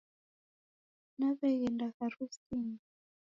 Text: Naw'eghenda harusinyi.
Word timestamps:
Naw'eghenda 1.17 1.85
harusinyi. 1.97 2.77